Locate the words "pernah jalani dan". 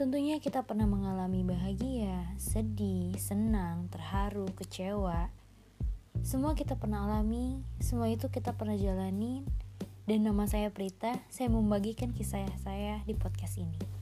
8.56-10.24